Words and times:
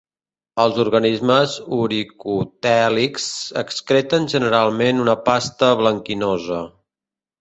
Els 0.61 0.77
organismes 0.83 1.51
uricotèlics 1.79 3.27
excreten 3.63 4.27
generalment 4.35 5.03
una 5.07 5.19
pasta 5.29 5.71
blanquinosa. 5.83 6.63